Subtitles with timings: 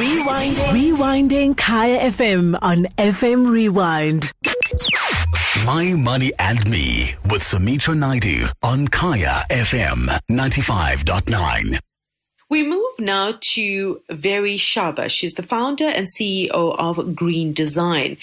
[0.00, 0.72] Rewinding.
[0.72, 4.32] Rewinding Kaya FM on FM Rewind.
[5.66, 11.78] My Money and Me with Sumitra Naidu on Kaya FM 95.9.
[12.50, 15.08] We move now to Vere Shaba.
[15.08, 18.16] She's the founder and CEO of Green Design.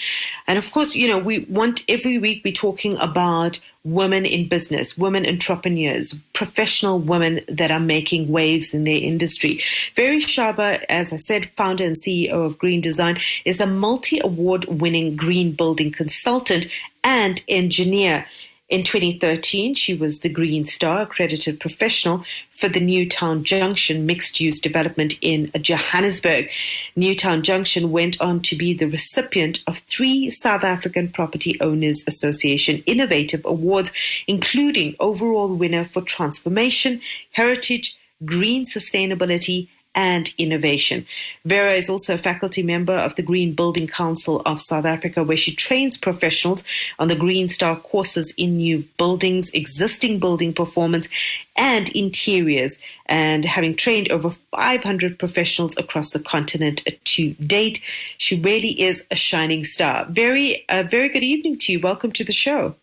[0.46, 4.98] And of course, you know, we want every week be talking about women in business,
[4.98, 9.62] women entrepreneurs, professional women that are making waves in their industry.
[9.96, 14.66] Vere Shaba, as I said, founder and CEO of Green Design, is a multi award
[14.66, 16.68] winning green building consultant
[17.02, 18.26] and engineer.
[18.68, 24.60] In 2013, she was the Green Star accredited professional for the Newtown Junction mixed use
[24.60, 26.50] development in Johannesburg.
[26.94, 32.82] Newtown Junction went on to be the recipient of three South African Property Owners Association
[32.84, 33.90] Innovative Awards,
[34.26, 37.00] including overall winner for transformation,
[37.32, 41.04] heritage, green sustainability, and innovation.
[41.44, 45.36] Vere is also a faculty member of the Green Building Council of South Africa, where
[45.36, 46.62] she trains professionals
[47.00, 51.08] on the Green Star courses in new buildings, existing building performance,
[51.56, 52.76] and interiors.
[53.06, 57.82] And having trained over 500 professionals across the continent to date,
[58.18, 60.06] she really is a shining star.
[60.08, 61.80] Very, very good evening to you.
[61.80, 62.76] Welcome to the show.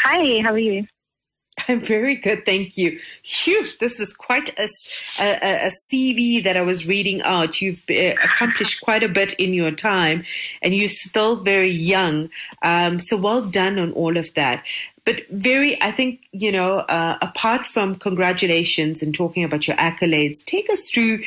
[0.00, 0.86] Hi, how are you?
[1.68, 2.98] I'm very good, thank you.
[3.22, 4.68] Phew, this was quite a,
[5.20, 7.60] a, a, CV that I was reading out.
[7.60, 10.24] You've uh, accomplished quite a bit in your time,
[10.62, 12.30] and you're still very young.
[12.62, 14.64] Um, so well done on all of that.
[15.04, 20.44] But Vere, I think, you know, uh, apart from congratulations and talking about your accolades,
[20.44, 21.22] take us through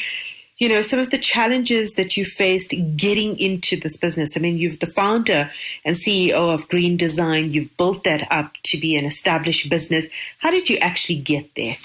[0.58, 4.32] you know, some of the challenges that you faced getting into this business.
[4.36, 5.52] I mean, you've the founder
[5.84, 7.52] and CEO of Green Design.
[7.52, 10.08] You've built that up to be an established business.
[10.40, 11.78] How did you actually get there?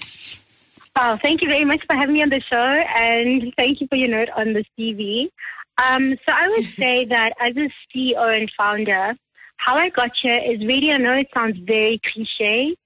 [0.96, 3.96] Oh, thank you very much for having me on the show, and thank you for
[3.96, 5.30] your note on the CV.
[5.78, 9.14] Um, so I would say that as a CEO and founder,
[9.56, 12.76] how I got here is really, I know it sounds very cliche,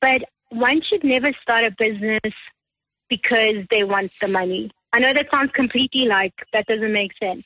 [0.00, 2.32] but one should never start a business
[3.08, 4.70] because they want the money.
[4.92, 7.44] I know that sounds completely like that doesn't make sense.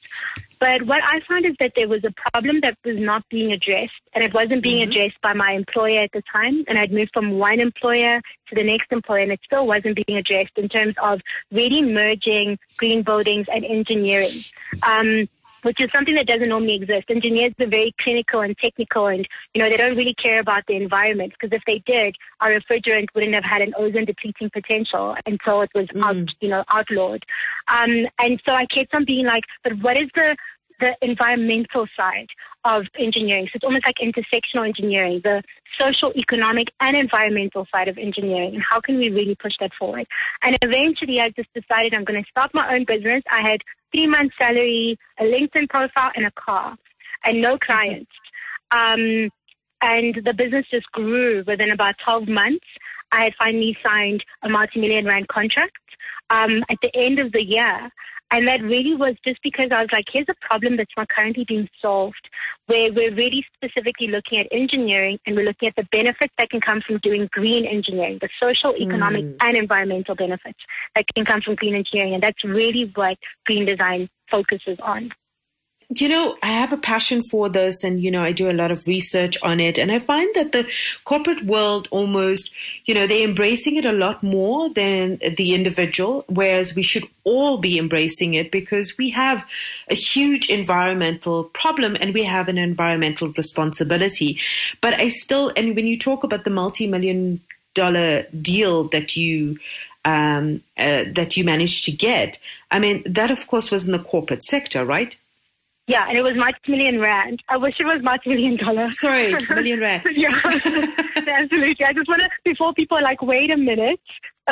[0.61, 3.95] But what I found is that there was a problem that was not being addressed,
[4.13, 4.93] and it wasn't being mm-hmm.
[4.93, 6.65] addressed by my employer at the time.
[6.69, 10.19] And I'd moved from one employer to the next employer, and it still wasn't being
[10.19, 11.21] addressed in terms of
[11.51, 14.45] really merging green buildings and engineering.
[14.83, 15.29] Um,
[15.63, 17.11] which is something that doesn't normally exist.
[17.11, 20.77] Engineers are very clinical and technical, and you know they don't really care about the
[20.77, 25.63] environment because if they did, our refrigerant wouldn't have had an ozone depleting potential until
[25.63, 26.03] it was mm.
[26.03, 27.25] out, you know, outlawed.
[27.69, 30.37] Um, and so I kept on being like, but what is the
[30.81, 32.29] the environmental side
[32.65, 33.47] of engineering.
[33.47, 35.43] So it's almost like intersectional engineering, the
[35.79, 38.55] social, economic, and environmental side of engineering.
[38.55, 40.07] And how can we really push that forward?
[40.43, 43.23] And eventually I just decided I'm going to start my own business.
[43.31, 43.61] I had
[43.93, 46.77] three months salary, a LinkedIn profile, and a car,
[47.25, 48.11] and no clients.
[48.71, 49.31] Um,
[49.83, 52.67] and the business just grew within about 12 months.
[53.13, 55.77] I had finally signed a multi-million rand contract
[56.29, 57.91] um, at the end of the year.
[58.31, 61.45] And that really was just because I was like, here's a problem that's not currently
[61.47, 62.29] being solved,
[62.67, 66.61] where we're really specifically looking at engineering and we're looking at the benefits that can
[66.61, 69.37] come from doing green engineering, the social, economic, mm.
[69.41, 70.59] and environmental benefits
[70.95, 72.15] that can come from green engineering.
[72.15, 75.11] And that's really what green design focuses on
[75.93, 78.71] you know, I have a passion for this and, you know, I do a lot
[78.71, 79.77] of research on it.
[79.77, 80.71] And I find that the
[81.05, 82.53] corporate world almost,
[82.85, 87.59] you know, they're embracing it a lot more than the individual, whereas we should all
[87.59, 89.45] be embracing it because we have
[89.89, 94.39] a huge environmental problem and we have an environmental responsibility.
[94.81, 97.41] But I still, and when you talk about the multi million
[97.75, 99.59] dollar deal that you
[100.05, 102.39] um, uh, that you managed to get.
[102.71, 105.17] I mean, that of course was in the corporate sector, right?
[105.91, 107.43] Yeah, and it was multi-million rand.
[107.49, 109.01] I wish it was multi-million dollars.
[109.01, 110.05] Sorry, million rand.
[110.13, 111.85] yeah, absolutely.
[111.85, 113.99] I just want to, before people are like, wait a minute.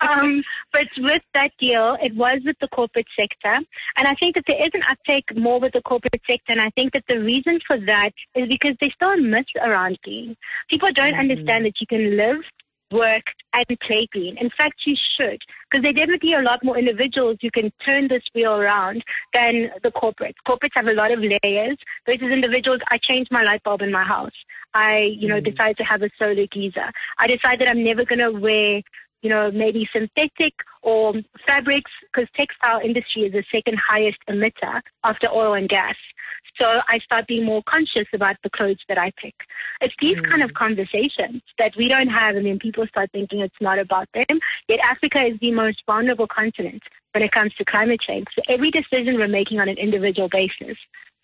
[0.00, 3.58] um, but with that deal, it was with the corporate sector.
[3.98, 6.52] And I think that there is an uptake more with the corporate sector.
[6.52, 9.98] And I think that the reason for that is because there's still a myth around
[10.02, 10.34] green.
[10.70, 11.20] People don't mm-hmm.
[11.20, 12.40] understand that you can live
[12.90, 14.36] work, and play green.
[14.38, 15.40] In fact, you should,
[15.70, 19.02] because there are definitely a lot more individuals who can turn this wheel around
[19.34, 20.34] than the corporates.
[20.46, 22.80] Corporates have a lot of layers versus individuals.
[22.90, 24.34] I changed my light bulb in my house.
[24.74, 25.44] I, you know, mm.
[25.44, 26.92] decided to have a solar geyser.
[27.18, 28.82] I decided I'm never going to wear
[29.22, 31.14] you know, maybe synthetic or
[31.46, 35.96] fabrics, because textile industry is the second highest emitter after oil and gas.
[36.60, 39.34] So I start being more conscious about the clothes that I pick.
[39.80, 40.30] It's these mm.
[40.30, 40.54] kind of mm.
[40.54, 44.38] conversations that we don't have, and then people start thinking it's not about them.
[44.68, 48.26] Yet Africa is the most vulnerable continent when it comes to climate change.
[48.34, 50.78] So every decision we're making on an individual basis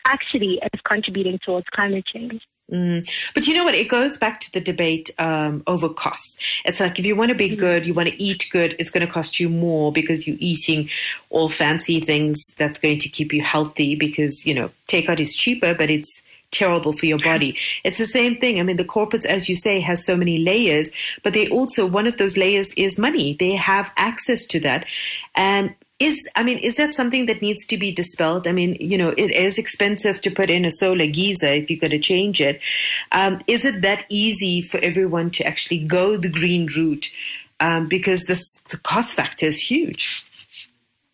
[0.07, 2.43] actually is contributing towards climate change.
[2.71, 3.09] Mm.
[3.35, 3.75] But you know what?
[3.75, 6.39] It goes back to the debate um, over costs.
[6.65, 7.61] It's like if you want to be mm-hmm.
[7.61, 10.89] good, you want to eat good, it's going to cost you more because you're eating
[11.29, 15.75] all fancy things that's going to keep you healthy because, you know, takeout is cheaper,
[15.75, 17.59] but it's terrible for your body.
[17.83, 18.61] It's the same thing.
[18.61, 20.89] I mean, the corporates, as you say, has so many layers,
[21.23, 23.37] but they also, one of those layers is money.
[23.39, 24.87] They have access to that.
[25.35, 28.47] And is I mean, is that something that needs to be dispelled?
[28.47, 31.79] I mean, you know, it is expensive to put in a solar geyser if you're
[31.79, 32.61] going to change it.
[33.13, 37.11] Um, is it that easy for everyone to actually go the green route?
[37.61, 38.43] Um, because the
[38.79, 40.27] cost factor is huge.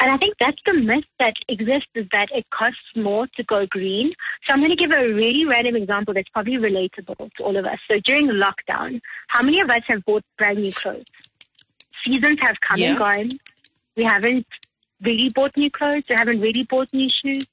[0.01, 3.67] And I think that's the myth that exists is that it costs more to go
[3.67, 4.13] green.
[4.47, 7.65] So I'm going to give a really random example that's probably relatable to all of
[7.65, 7.79] us.
[7.89, 11.05] So during lockdown, how many of us have bought brand new clothes?
[12.05, 12.91] Seasons have come yeah.
[12.91, 13.29] and gone.
[13.97, 14.47] We haven't
[15.03, 16.05] really bought new clothes.
[16.09, 17.47] We haven't really bought new shoes.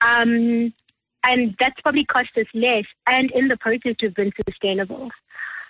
[0.00, 0.72] Um,
[1.24, 2.84] and that's probably cost us less.
[3.06, 5.10] And in the process, we've been sustainable.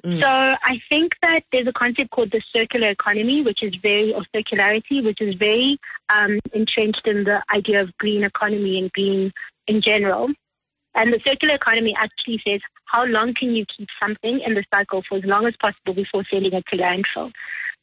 [0.04, 0.20] Mm.
[0.20, 4.24] So I think that there's a concept called the circular economy, which is very, or
[4.34, 9.32] circularity, which is very um, entrenched in the idea of green economy and green
[9.68, 10.28] in general.
[10.94, 15.02] And the circular economy actually says how long can you keep something in the cycle
[15.08, 17.32] for as long as possible before sending it to landfill.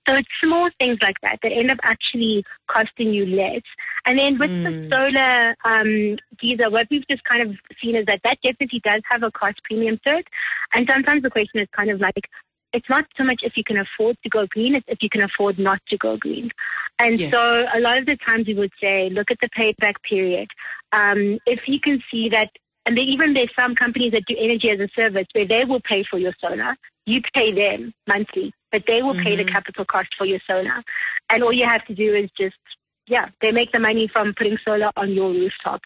[0.10, 3.62] So it's small things like that that end up actually costing you less.
[4.08, 4.64] And then with mm.
[4.64, 4.90] the hmm.
[4.90, 9.22] solar um, geyser, what we've just kind of seen is that that definitely does have
[9.22, 10.28] a cost premium to it.
[10.74, 12.28] And sometimes the question is kind of like,
[12.74, 15.22] it's not so much if you can afford to go green, it's if you can
[15.22, 16.50] afford not to go green.
[16.98, 17.32] And yes.
[17.32, 20.48] so a lot of the times we would say, look at the payback period.
[20.92, 22.50] Um, if you can see that,
[22.88, 26.04] and even there's some companies that do energy as a service where they will pay
[26.10, 26.76] for your solar.
[27.06, 29.24] You pay them monthly but they will mm-hmm.
[29.24, 29.54] pay the mm-hmm.
[29.54, 30.84] capital cost for your solar.
[31.30, 32.56] And all you have to do is just,
[33.08, 35.82] yeah, they make the money from putting solar on your rooftop.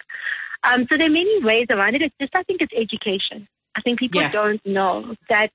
[0.64, 2.02] Um, so there are many ways around it.
[2.02, 3.48] It's just, I think it's education.
[3.76, 4.32] I think people yeah.
[4.32, 5.52] don't know that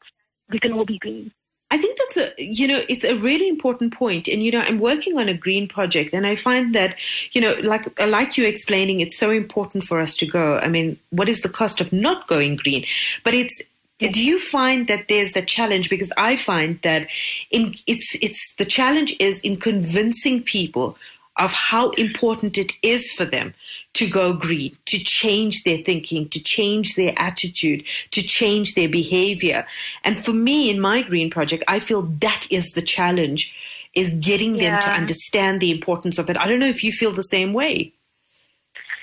[0.50, 1.32] we can all be green.
[1.70, 4.26] I think that's a, you know, it's a really important point.
[4.26, 6.96] And, you know, I'm working on a green project and I find that,
[7.32, 10.56] you know, like, like you explaining, it's so important for us to go.
[10.58, 12.86] I mean, what is the cost of not going green?
[13.22, 13.60] But it's,
[13.98, 15.90] do you find that there's a challenge?
[15.90, 17.08] Because I find that
[17.50, 20.96] in, it's it's the challenge is in convincing people
[21.38, 23.54] of how important it is for them
[23.94, 29.64] to go green, to change their thinking, to change their attitude, to change their behavior.
[30.04, 33.52] And for me, in my green project, I feel that is the challenge,
[33.94, 34.70] is getting yeah.
[34.70, 36.36] them to understand the importance of it.
[36.36, 37.92] I don't know if you feel the same way.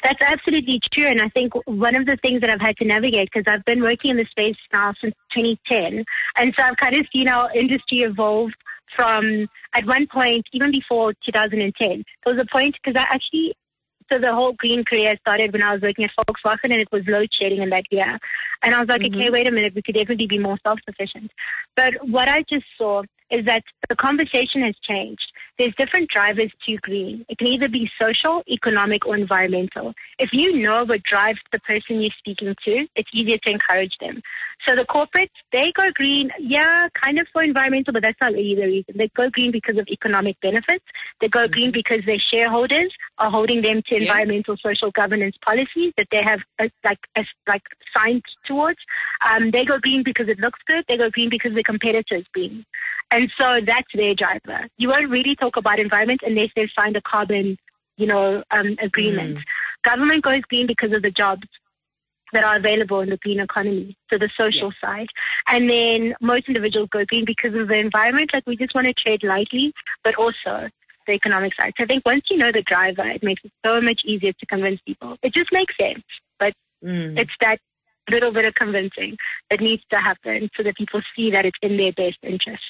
[0.05, 1.07] That's absolutely true.
[1.07, 3.81] And I think one of the things that I've had to navigate, because I've been
[3.81, 6.05] working in the space now since 2010,
[6.37, 8.51] and so I've kind of seen our industry evolve
[8.95, 13.55] from at one point, even before 2010, there was a point because I actually
[14.11, 17.01] so the whole green career started when I was working at Volkswagen and it was
[17.07, 18.19] load shedding in that year.
[18.61, 19.15] And I was like, mm-hmm.
[19.15, 21.31] okay, wait a minute, we could definitely be more self sufficient.
[21.75, 23.01] But what I just saw
[23.35, 27.25] is that the conversation has changed there's different drivers to green.
[27.29, 29.93] It can either be social, economic, or environmental.
[30.19, 34.21] If you know what drives the person you're speaking to, it's easier to encourage them.
[34.65, 38.55] So the corporates, they go green, yeah, kind of for environmental, but that's not really
[38.55, 38.95] the reason.
[38.97, 40.85] They go green because of economic benefits.
[41.21, 41.73] They go green mm-hmm.
[41.73, 46.67] because their shareholders are holding them to environmental, social governance policies that they have uh,
[46.83, 47.63] like uh, like
[47.95, 48.79] signed towards.
[49.25, 50.83] Um, they go green because it looks good.
[50.88, 52.65] They go green because the competitors green.
[53.12, 54.67] And so that's their driver.
[54.77, 57.57] You won't really talk about environment unless they've signed a carbon,
[57.97, 59.38] you know, um, agreement.
[59.38, 59.41] Mm.
[59.83, 61.47] Government goes green because of the jobs
[62.36, 64.88] that are available in the green economy, so the social yeah.
[64.89, 65.08] side.
[65.48, 68.32] And then most individuals go green because of the environment.
[68.34, 69.74] Like we just want to trade lightly,
[70.04, 70.70] but also
[71.08, 71.74] the economic side.
[71.77, 74.46] So I think once you know the driver, it makes it so much easier to
[74.46, 75.18] convince people.
[75.24, 76.04] It just makes sense,
[76.39, 77.18] but mm.
[77.18, 77.60] it's that
[78.10, 79.18] little bit of convincing
[79.50, 82.63] that needs to happen so that people see that it's in their best interest.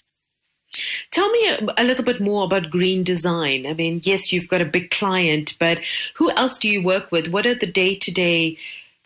[1.11, 3.65] Tell me a, a, little bit more about green design.
[3.65, 5.79] I mean, yes, you've got a big client, but
[6.15, 7.27] who else do you work with?
[7.27, 8.57] What are the day to day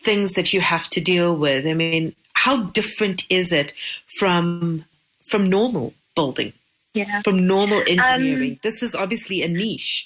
[0.02, 1.66] things that you have to deal with?
[1.66, 3.72] I mean, how different is it
[4.18, 4.84] from
[5.28, 6.52] from normal building?
[6.94, 7.22] Yeah.
[7.22, 8.52] From normal engineering.
[8.52, 10.04] Um, this is obviously a niche.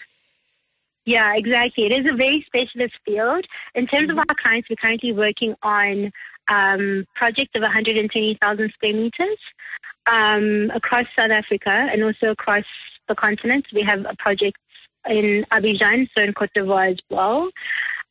[1.06, 1.84] Yeah, exactly.
[1.86, 3.44] It is a very specialist field.
[3.74, 4.18] In terms mm-hmm.
[4.18, 6.10] of our clients, we're currently working on
[6.48, 9.38] um, projects of 120,000 square meters
[10.06, 12.64] um, across South Africa and also across
[13.08, 13.66] the continent.
[13.72, 14.58] We have a project
[15.06, 17.50] in Abidjan, so in Cote d'Ivoire as well.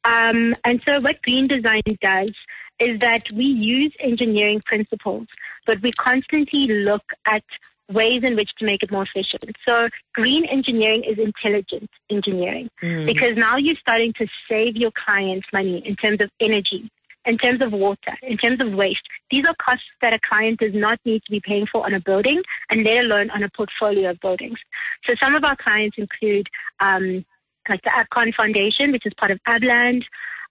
[0.05, 2.31] Um, and so what green design does
[2.79, 5.27] is that we use engineering principles,
[5.65, 7.43] but we constantly look at
[7.89, 9.55] ways in which to make it more efficient.
[9.67, 13.05] So green engineering is intelligent engineering Mm.
[13.05, 16.89] because now you're starting to save your clients money in terms of energy,
[17.25, 19.05] in terms of water, in terms of waste.
[19.31, 21.99] These are costs that a client does not need to be paying for on a
[21.99, 24.59] building and let alone on a portfolio of buildings.
[25.05, 26.47] So some of our clients include
[26.79, 27.25] um,
[27.69, 30.03] like the Abcon Foundation, which is part of Abland.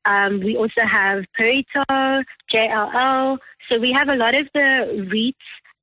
[0.05, 3.39] Um, we also have Pareto, JLL.
[3.69, 5.35] So we have a lot of the REITs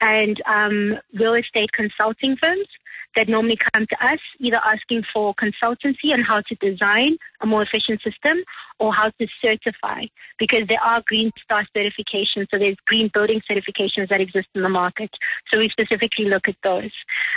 [0.01, 2.67] and um, real estate consulting firms
[3.15, 7.63] that normally come to us either asking for consultancy on how to design a more
[7.63, 8.37] efficient system
[8.79, 10.03] or how to certify
[10.37, 14.69] because there are green star certifications so there's green building certifications that exist in the
[14.69, 15.09] market.
[15.51, 16.91] So we specifically look at those.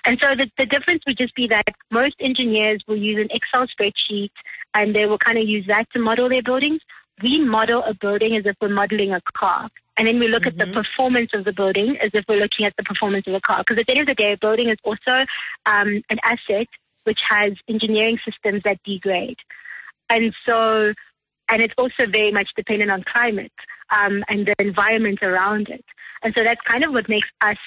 [0.04, 3.66] And so the, the difference would just be that most engineers will use an excel
[3.66, 4.30] spreadsheet
[4.74, 6.80] and they will kind of use that to model their buildings.
[7.22, 9.68] We model a building as if we're modeling a car.
[9.98, 12.72] And then we look at the performance of the building as if we're looking at
[12.78, 13.58] the performance of a car.
[13.58, 15.26] Because at the end of the day, a building is also
[15.66, 16.68] um, an asset
[17.04, 19.36] which has engineering systems that degrade.
[20.08, 20.92] And so,
[21.48, 23.52] and it's also very much dependent on climate
[23.90, 25.84] um, and the environment around it.
[26.22, 27.58] And so that's kind of what makes us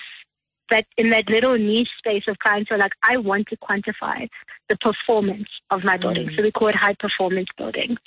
[0.71, 4.27] that in that little niche space of clients who are like, I want to quantify
[4.67, 6.31] the performance of my building.
[6.35, 7.97] So we call it high performance building.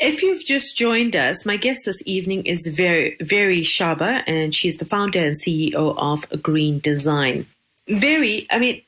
[0.00, 4.78] If you've just joined us, my guest this evening is Vere, Vere Shaba, and she's
[4.78, 7.46] the founder and CEO of Green Design.
[7.88, 8.82] Vere, I mean,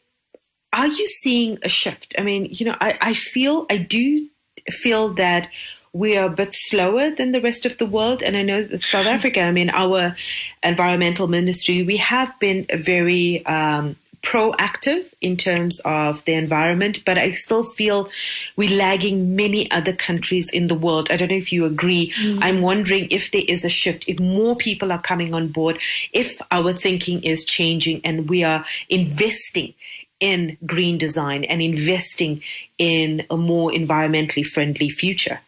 [0.72, 2.14] are you seeing a shift?
[2.18, 4.28] I mean, you know, I, I feel, I do
[4.68, 5.48] feel that
[5.92, 8.22] we are a bit slower than the rest of the world.
[8.22, 10.16] And I know that South Africa, I mean, our
[10.62, 17.30] environmental ministry, we have been very um, proactive in terms of the environment, but I
[17.30, 18.08] still feel
[18.56, 21.10] we're lagging many other countries in the world.
[21.10, 22.12] I don't know if you agree.
[22.12, 22.38] Mm.
[22.42, 25.78] I'm wondering if there is a shift, if more people are coming on board,
[26.12, 29.74] if our thinking is changing and we are investing
[30.20, 32.42] in green design and investing
[32.78, 35.40] in a more environmentally friendly future.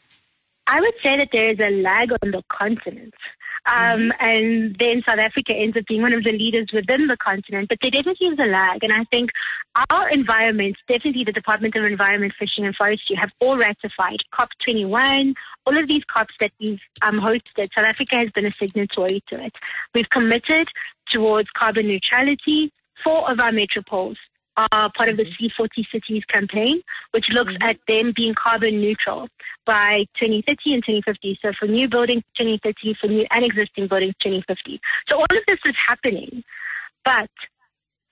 [0.67, 3.15] I would say that there is a lag on the continent.
[3.67, 7.69] Um, and then South Africa ends up being one of the leaders within the continent,
[7.69, 8.83] but there definitely is a lag.
[8.83, 9.31] And I think
[9.91, 15.35] our environment, definitely the Department of Environment, Fishing and Forestry, have all ratified COP21,
[15.67, 17.69] all of these COPs that we've um, hosted.
[17.75, 19.55] South Africa has been a signatory to it.
[19.95, 20.69] We've committed
[21.11, 22.73] towards carbon neutrality.
[23.05, 24.17] Four of our metropoles
[24.59, 25.63] are part of the mm-hmm.
[25.63, 27.69] C40 Cities campaign, which looks mm-hmm.
[27.69, 29.29] at them being carbon neutral
[29.65, 31.39] by 2030 and 2050.
[31.41, 34.81] So for new buildings, 2030, for new and existing buildings, 2050.
[35.09, 36.43] So all of this is happening.
[37.05, 37.31] But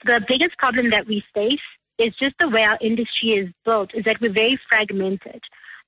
[0.05, 1.61] the biggest problem that we face
[1.99, 5.41] is just the way our industry is built, is that we're very fragmented.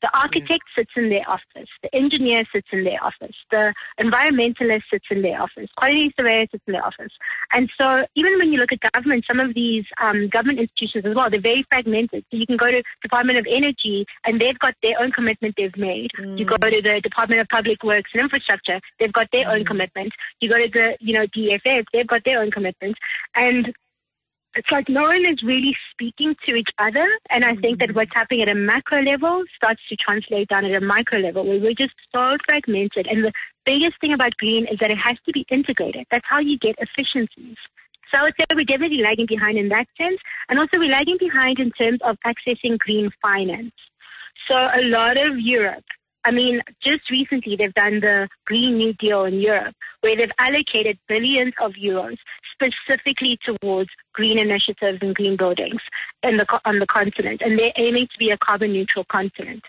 [0.02, 0.76] The architect mm.
[0.76, 1.68] sits in their office.
[1.82, 3.34] The engineer sits in their office.
[3.50, 5.68] The environmentalist sits in their office.
[5.76, 7.12] Quality surveyor sits in their office.
[7.52, 11.14] And so even when you look at government, some of these um, government institutions as
[11.14, 12.24] well, they're very fragmented.
[12.30, 15.76] So you can go to Department of Energy and they've got their own commitment they've
[15.76, 16.10] made.
[16.18, 16.70] You go mm.
[16.70, 19.66] to the Department of Public Works and Infrastructure, they've got their own mm.
[19.66, 20.12] commitment.
[20.40, 22.96] You go to the, you know, DFS, they've got their own commitment.
[23.34, 23.74] And
[24.54, 27.06] it's like no one is really speaking to each other.
[27.30, 27.94] And I think that mm.
[27.94, 31.60] what's happening at a macro level starts to translate down at a micro level where
[31.60, 33.06] we're just so fragmented.
[33.06, 33.32] And the
[33.64, 36.06] biggest thing about green is that it has to be integrated.
[36.10, 37.56] That's how you get efficiencies.
[38.12, 40.18] So I would say we're definitely lagging behind in that sense.
[40.48, 43.74] And also we're lagging behind in terms of accessing green finance.
[44.50, 45.84] So a lot of Europe,
[46.24, 50.98] I mean, just recently they've done the Green New Deal in Europe, where they've allocated
[51.06, 52.16] billions of euros
[52.60, 55.80] specifically towards green initiatives and green buildings
[56.22, 59.62] in the, on the continent, and they're aiming to be a carbon neutral continent.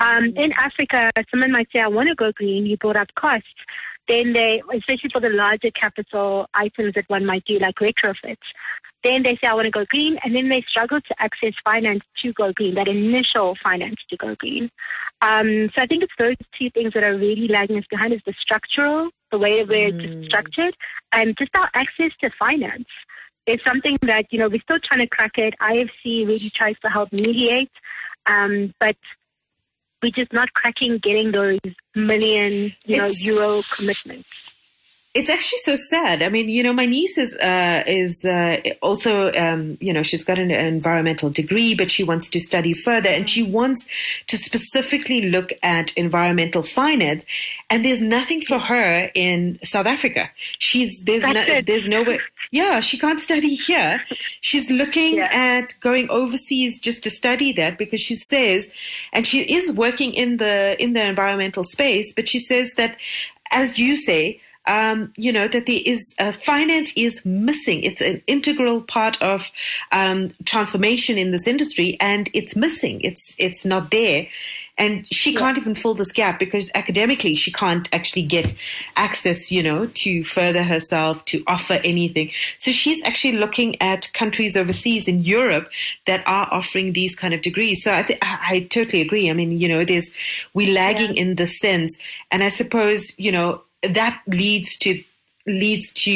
[0.00, 3.48] Um, in Africa, someone might say, "I want to go green." You brought up costs.
[4.06, 8.36] Then they, especially for the larger capital items that one might do, like retrofits,
[9.04, 12.02] then they say, I want to go green, and then they struggle to access finance
[12.22, 14.70] to go green, that initial finance to go green.
[15.20, 18.20] Um, so I think it's those two things that are really lagging us behind is
[18.26, 20.74] the structural, the way that we're just structured,
[21.12, 22.88] and just our access to finance.
[23.46, 25.54] It's something that, you know, we're still trying to crack it.
[25.60, 27.70] IFC really tries to help mediate,
[28.26, 28.96] um, but
[30.02, 31.58] we're just not cracking getting those
[31.94, 34.28] million, you know, It's- euro commitments.
[35.14, 36.22] It's actually so sad.
[36.22, 40.24] I mean, you know, my niece is uh, is uh, also, um, you know, she's
[40.24, 43.86] got an environmental degree, but she wants to study further, and she wants
[44.26, 47.22] to specifically look at environmental finance.
[47.70, 50.30] And there's nothing for her in South Africa.
[50.58, 52.20] She's there's no, there's nowhere.
[52.50, 54.02] Yeah, she can't study here.
[54.40, 55.28] She's looking Yeah.
[55.32, 58.66] at going overseas just to study that because she says,
[59.12, 62.96] and she is working in the in the environmental space, but she says that,
[63.52, 67.82] as you say, um, you know, that there is uh, finance is missing.
[67.82, 69.50] It's an integral part of
[69.92, 73.00] um, transformation in this industry, and it's missing.
[73.02, 74.26] It's it's not there.
[74.76, 75.38] And she yeah.
[75.38, 78.54] can't even fill this gap because academically she can't actually get
[78.96, 82.32] access, you know, to further herself, to offer anything.
[82.58, 85.70] So she's actually looking at countries overseas in Europe
[86.06, 87.84] that are offering these kind of degrees.
[87.84, 89.30] So I, th- I totally agree.
[89.30, 90.10] I mean, you know, there's,
[90.54, 91.22] we're lagging yeah.
[91.22, 91.94] in the sense.
[92.32, 95.02] And I suppose, you know, that leads to,
[95.46, 96.12] leads to,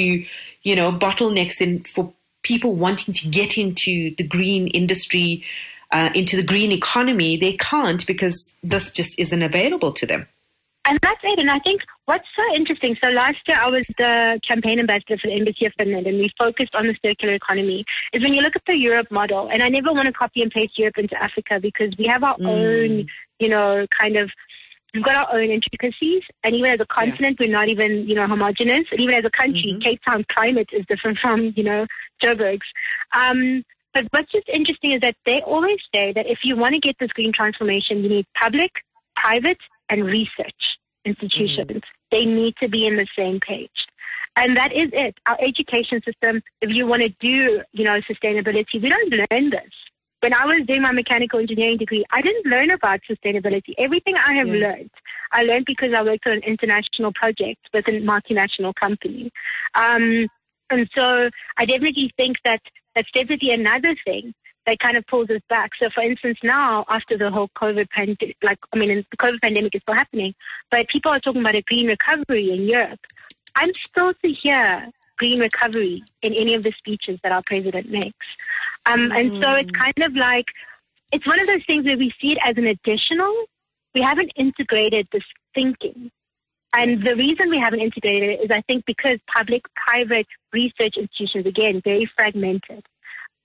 [0.63, 5.45] you know, bottlenecks in for people wanting to get into the green industry,
[5.93, 10.27] uh, into the green economy, they can't because this just isn't available to them.
[10.85, 11.39] And that's it.
[11.39, 15.29] And I think what's so interesting, so last year I was the campaign ambassador for
[15.29, 17.85] the Embassy of Finland and we focused on the circular economy,
[18.15, 20.51] is when you look at the Europe model, and I never want to copy and
[20.51, 22.49] paste Europe into Africa because we have our mm.
[22.49, 23.07] own,
[23.39, 24.31] you know, kind of
[24.95, 27.47] we've got our own intricacies, and even as a continent, yeah.
[27.47, 28.85] we're not even, you know, homogenous.
[28.91, 29.83] And even as a country, mm-hmm.
[29.83, 31.87] Cape Town climate is different from, you know,
[32.23, 32.67] Joburg's.
[33.15, 33.65] Um,
[33.95, 36.97] but what's just interesting is that they always say that if you want to get
[37.01, 38.71] this green transformation, you need public,
[39.17, 41.67] private, and research institutions.
[41.67, 41.79] Mm-hmm.
[42.13, 43.71] They need to be in the same page.
[44.37, 45.17] And that is it.
[45.27, 49.73] Our education system, if you want to do, you know, sustainability, we don't learn this.
[50.21, 53.75] When I was doing my mechanical engineering degree, I didn't learn about sustainability.
[53.79, 54.69] Everything I have yeah.
[54.69, 54.91] learned,
[55.33, 59.31] I learned because I worked on an international project with a multinational company.
[59.75, 60.27] Um,
[60.71, 62.61] and so I definitely think that
[62.95, 64.35] that's definitely another thing
[64.67, 65.71] that kind of pulls us back.
[65.81, 69.75] So, for instance, now after the whole COVID pandemic, like I mean, the COVID pandemic
[69.75, 70.35] is still happening,
[70.71, 73.01] but people are talking about a green recovery in Europe.
[73.55, 78.27] I'm still to hear green recovery in any of the speeches that our president makes,
[78.87, 79.19] um, mm.
[79.21, 79.79] and so it's mm.
[79.79, 80.47] kind of like
[81.13, 83.35] it's one of those things where we see it as an additional.
[83.95, 86.11] We haven't integrated this thinking.
[86.75, 91.47] And the reason we haven't integrated it is, I think, because public, private research institutions,
[91.47, 92.85] again, very fragmented.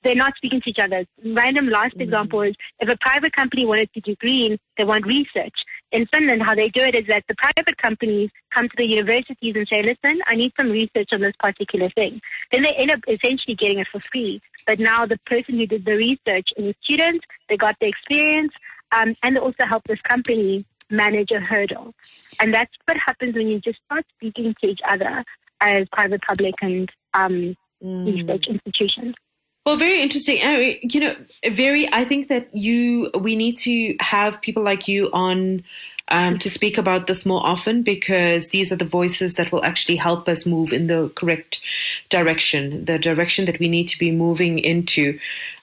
[0.03, 1.05] They're not speaking to each other.
[1.25, 2.01] Random last mm-hmm.
[2.01, 5.55] example is if a private company wanted to do green, they want research.
[5.93, 9.53] In Finland, how they do it is that the private companies come to the universities
[9.55, 12.19] and say, listen, I need some research on this particular thing.
[12.51, 14.41] Then they end up essentially getting it for free.
[14.65, 18.53] But now the person who did the research is a student, they got the experience,
[18.91, 21.93] um, and they also help this company manage a hurdle.
[22.39, 25.23] And that's what happens when you just start speaking to each other
[25.61, 28.05] as private, public, and um, mm.
[28.05, 29.13] research institutions.
[29.65, 30.37] Well, very interesting.
[30.83, 31.15] You know,
[31.49, 31.87] Vere.
[31.91, 35.63] I think that you we need to have people like you on
[36.09, 39.95] um, to speak about this more often because these are the voices that will actually
[39.95, 41.61] help us move in the correct
[42.09, 45.17] direction, the direction that we need to be moving into.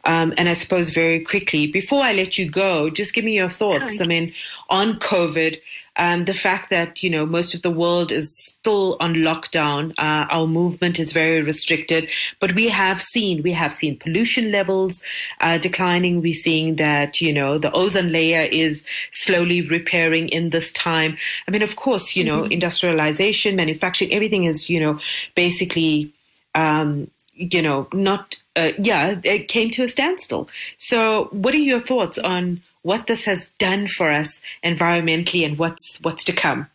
[0.04, 3.50] Um, and I suppose very quickly, before I let you go, just give me your
[3.50, 4.00] thoughts.
[4.00, 4.32] I mean,
[4.70, 5.60] on COVID,
[6.00, 10.26] um, the fact that you know most of the world is still on lockdown, uh,
[10.30, 12.08] our movement is very restricted.
[12.40, 15.00] But we have seen we have seen pollution levels
[15.42, 16.22] uh, declining.
[16.22, 18.82] We're seeing that you know the ozone layer is
[19.12, 21.18] slowly repairing in this time.
[21.46, 22.52] I mean, of course, you know, mm-hmm.
[22.52, 24.98] industrialization, manufacturing, everything is you know
[25.36, 26.12] basically.
[26.54, 30.50] Um, you know, not, uh, yeah, it came to a standstill.
[30.76, 35.98] So, what are your thoughts on what this has done for us environmentally and what's
[36.02, 36.68] what's to come?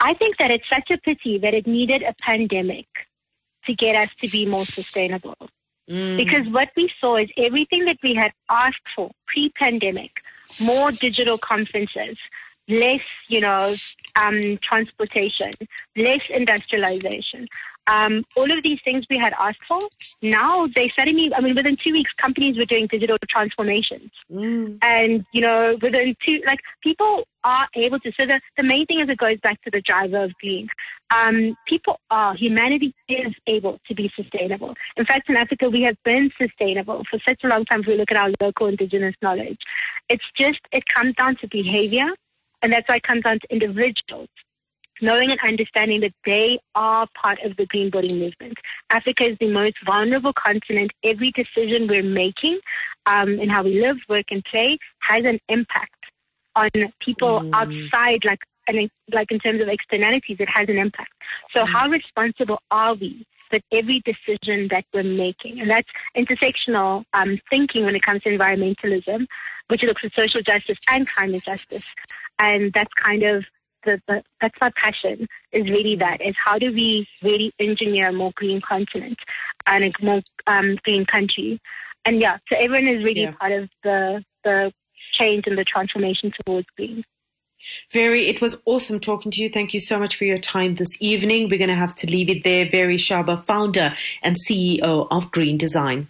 [0.00, 2.86] I think that it's such a pity that it needed a pandemic
[3.66, 5.36] to get us to be more sustainable.
[5.88, 6.16] Mm.
[6.16, 10.10] Because what we saw is everything that we had asked for pre-pandemic,
[10.60, 12.16] more digital conferences,
[12.68, 13.74] less, you know,
[14.16, 15.50] um, transportation,
[15.96, 17.48] less industrialization,
[17.86, 19.80] um, all of these things we had asked for,
[20.22, 24.10] now they suddenly, I mean, within two weeks, companies were doing digital transformations.
[24.32, 24.78] Mm.
[24.82, 28.12] And, you know, within two, like, people are able to.
[28.18, 30.68] So the, the main thing is it goes back to the driver of green.
[31.10, 34.74] Um, people are, humanity is able to be sustainable.
[34.96, 37.96] In fact, in Africa, we have been sustainable for such a long time if we
[37.96, 39.58] look at our local indigenous knowledge.
[40.08, 42.06] It's just, it comes down to behavior.
[42.62, 44.28] And that's why it comes down to individuals
[45.00, 48.54] knowing and understanding that they are part of the green body movement.
[48.90, 50.90] Africa is the most vulnerable continent.
[51.04, 52.60] Every decision we're making
[53.06, 55.92] um, in how we live, work, and play has an impact
[56.56, 56.68] on
[57.00, 57.50] people mm.
[57.52, 61.12] outside, like and like in terms of externalities, it has an impact.
[61.54, 61.72] So, mm.
[61.72, 65.60] how responsible are we with every decision that we're making?
[65.60, 69.26] And that's intersectional um, thinking when it comes to environmentalism,
[69.68, 71.86] which looks at social justice and climate justice.
[72.38, 73.44] And that's kind of
[73.84, 78.12] the, the, that's my passion is really that is how do we really engineer a
[78.12, 79.18] more green continent
[79.66, 81.60] and a more um, green country
[82.04, 83.32] and yeah so everyone is really yeah.
[83.32, 84.72] part of the the
[85.12, 87.04] change and the transformation towards green
[87.92, 89.48] Vere, it was awesome talking to you.
[89.48, 91.48] Thank you so much for your time this evening.
[91.48, 92.68] We're going to have to leave it there.
[92.68, 96.08] Vere Shaba, founder and CEO of Green Design.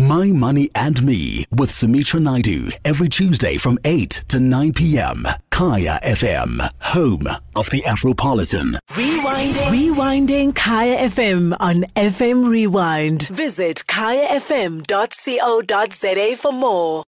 [0.00, 5.26] My Money and Me with Sumitra Naidu every Tuesday from 8 to 9 p.m.
[5.50, 8.78] Kaya FM, home of the Afropolitan.
[8.90, 9.70] Rewinding.
[9.70, 13.28] Rewinding Kaya FM on FM Rewind.
[13.28, 14.86] Visit kayafm.co.za
[16.36, 17.04] for more.